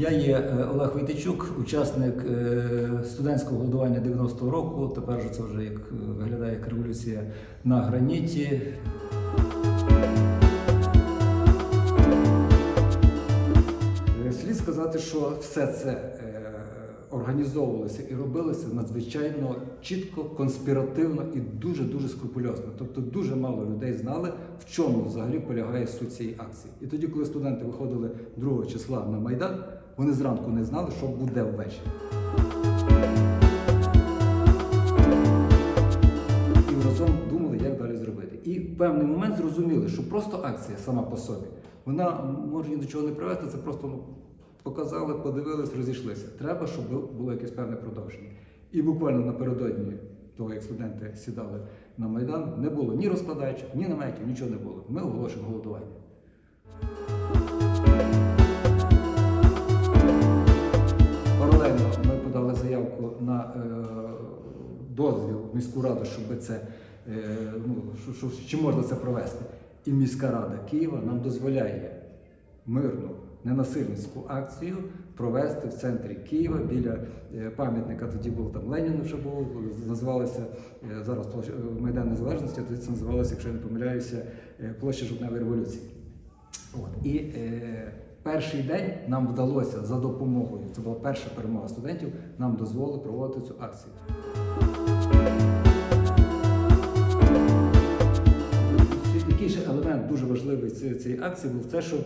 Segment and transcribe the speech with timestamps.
[0.00, 4.92] Я є е, Олег Войтичук, учасник е, студентського голодування 90-го року.
[4.94, 7.22] Тепер же це вже як е, виглядає як революція
[7.64, 8.62] на граніті.
[14.42, 16.12] Слід сказати, що все це
[17.10, 22.66] організовувалося і робилося надзвичайно чітко, конспіративно і дуже дуже скрупульозно.
[22.78, 26.72] Тобто дуже мало людей знали, в чому взагалі полягає суть цієї акції.
[26.80, 29.64] І тоді, коли студенти виходили 2 числа на майдан,
[29.96, 31.86] вони зранку не знали, що буде ввечері.
[36.70, 38.38] І разом думали, як далі зробити.
[38.44, 41.46] І в певний момент зрозуміли, що просто акція сама по собі,
[41.84, 42.10] вона
[42.52, 43.98] може ні до чого не привести, це просто ну,
[44.62, 46.26] показали, подивились, розійшлися.
[46.38, 46.84] Треба, щоб
[47.16, 48.28] було якесь певне продовження.
[48.72, 49.92] І буквально напередодні
[50.36, 51.60] того, як студенти сідали
[51.98, 54.84] на Майдан, не було ні розкладачів, ні наметів, нічого не було.
[54.88, 55.86] Ми оголошуємо голодування.
[65.00, 66.60] Дозвіл в міську раду, щоб це
[67.08, 69.44] е, ну, що, що, чи можна це провести.
[69.84, 71.96] І міська рада Києва нам дозволяє
[72.66, 73.10] мирну
[73.44, 74.76] ненасильницьку акцію
[75.16, 76.96] провести в центрі Києва біля
[77.34, 78.06] е, пам'ятника.
[78.06, 79.46] Тоді був там Леніну вже був,
[79.86, 80.42] називалося
[80.90, 84.22] е, зараз площа Майдан Незалежності, тоді це називалося, якщо я не помиляюся,
[84.80, 85.82] площа жовтневої революції.
[86.74, 87.06] От.
[87.06, 92.98] І е, перший день нам вдалося за допомогою, це була перша перемога студентів, нам дозволили
[92.98, 93.92] проводити цю акцію.
[101.10, 101.96] Цієї, акції був те, що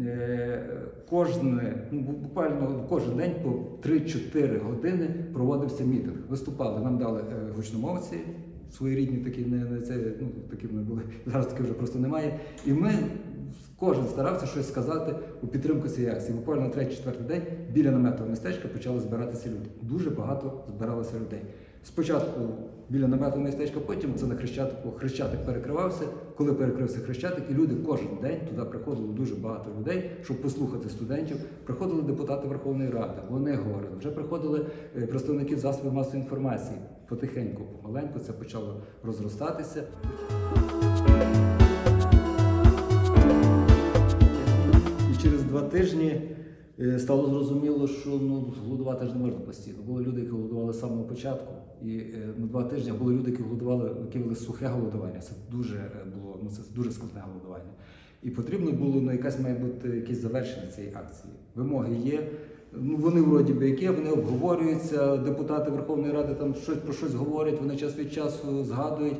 [0.00, 0.66] е,
[1.10, 3.48] кожне, ну, буквально кожен день по
[3.88, 6.16] 3-4 години проводився мітинг.
[6.28, 8.16] Виступали, нам дали е, гучномовці,
[8.72, 12.40] своєрідні такі, не, не це, ну, такі вони були, зараз таких вже просто немає.
[12.66, 12.92] І ми
[13.78, 16.38] кожен старався щось сказати у підтримку цієї акції.
[16.38, 19.70] Буквально на третій-четвертий день біля наметового містечка почали збиратися люди.
[19.82, 21.42] Дуже багато збиралося людей.
[21.84, 22.40] Спочатку
[22.88, 24.90] біля наметового містечка, потім це на Хрещатику.
[24.90, 26.04] Хрещатик перекривався.
[26.36, 31.36] Коли перекрився Хрещатик, і люди кожен день туди приходило дуже багато людей, щоб послухати студентів.
[31.64, 33.96] Приходили депутати Верховної Ради, вони говорили.
[33.98, 34.66] Вже приходили
[34.96, 36.78] е, представники засобів масової інформації.
[37.08, 39.82] Потихеньку, помаленьку це почало розростатися.
[45.12, 46.37] І через два тижні
[46.98, 49.78] стало зрозуміло, що ну, голодувати ж не можна постійно.
[49.86, 51.54] Були люди, які голодували з самого початку.
[51.82, 55.20] І е, на два тижні були люди, які голодували, які вели сухе голодування.
[55.20, 57.72] Це дуже е, було ну, це дуже складне голодування.
[58.22, 61.32] І потрібно було ну, якась має бути якесь завершення цієї акції.
[61.54, 62.28] Вимоги є.
[62.72, 67.60] Ну, вони вроді би які, вони обговорюються, депутати Верховної Ради там щось про щось говорять,
[67.60, 69.16] вони час від часу згадують.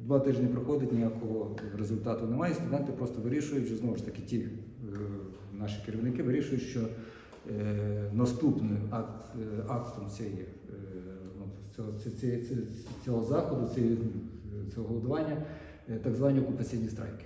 [0.00, 2.54] Два тижні проходить, ніякого результату немає.
[2.54, 4.48] Студенти просто вирішують, що знову ж таки ті е,
[5.60, 10.72] наші керівники вирішують, що е, наступним акт, е, актом цієї, е,
[11.38, 11.44] ну,
[11.76, 12.66] цього, ці-
[13.04, 13.96] цього заходу, е,
[14.74, 15.36] цього голодування,
[16.02, 17.24] так звані окупаційні страйки.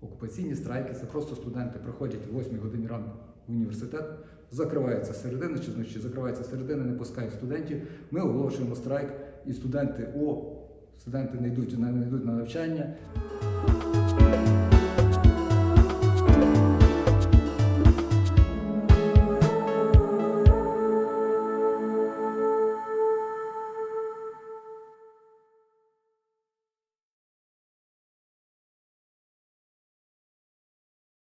[0.00, 3.10] Окупаційні страйки це просто студенти приходять о 8 годині ранку
[3.48, 4.04] в університет,
[4.50, 7.82] закривається середина чи зночі, закривається середина, не пускають студентів.
[8.10, 9.08] Ми оголошуємо страйк,
[9.46, 10.52] і студенти, о,
[10.98, 12.94] студенти не йдуть, не йдуть на навчання.